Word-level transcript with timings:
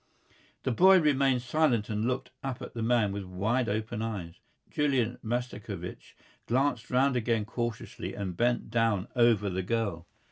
The 0.63 0.71
boy 0.71 0.99
remained 0.99 1.43
silent 1.43 1.87
and 1.87 2.05
looked 2.07 2.31
up 2.43 2.59
at 2.63 2.73
the 2.73 2.81
man 2.81 3.11
with 3.11 3.23
wide 3.23 3.69
open 3.69 4.01
eyes. 4.01 4.33
Julian 4.71 5.19
Mastakovich 5.23 6.15
glanced 6.47 6.89
round 6.89 7.15
again 7.15 7.45
cautiously 7.45 8.15
and 8.15 8.35
bent 8.35 8.71
down 8.71 9.09
over 9.15 9.47
the 9.47 9.61
girl. 9.61 10.07